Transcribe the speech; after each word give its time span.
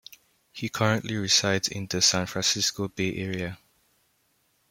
He 0.51 0.67
currently 0.67 1.15
resides 1.15 1.67
in 1.67 1.85
the 1.85 2.01
San 2.01 2.25
Francisco 2.25 2.87
Bay 2.87 3.17
Area. 3.17 3.59